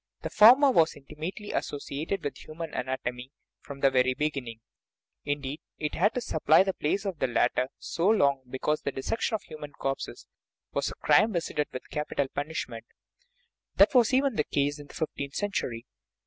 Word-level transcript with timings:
The 0.23 0.31
former 0.31 0.71
was 0.71 0.95
intimately 0.95 1.53
as 1.53 1.67
sociated 1.69 2.23
with 2.23 2.37
human 2.39 2.73
anatomy 2.73 3.31
from 3.59 3.81
the 3.81 3.91
very 3.91 4.15
beginning; 4.15 4.61
indeed, 5.25 5.61
it 5.77 5.93
had 5.93 6.15
to 6.15 6.21
supply 6.21 6.63
the 6.63 6.73
place 6.73 7.05
of 7.05 7.19
the 7.19 7.27
latter 7.27 7.67
so 7.77 8.07
long 8.09 8.41
because 8.49 8.81
the 8.81 8.91
dissection 8.91 9.35
of 9.35 9.43
human 9.43 9.73
corpses 9.73 10.25
was 10.73 10.89
a 10.89 10.95
crime 10.95 11.31
visited 11.33 11.67
with 11.71 11.87
capital 11.91 12.27
punishment 12.29 12.85
that 13.75 13.93
was 13.93 14.07
the 14.09 14.15
case 14.51 14.79
even 14.81 14.81
in 14.81 14.87
the 14.87 14.93
fifteenth 14.95 15.35
century 15.35 15.85